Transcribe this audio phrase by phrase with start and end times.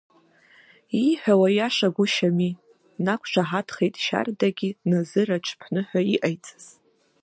[1.03, 2.51] Ииҳәауа иашагәышьами,
[2.95, 6.65] днақәшаҳаҭхеит Шьардагьы назыр аҽԥныҳәа иҟаиҵаз.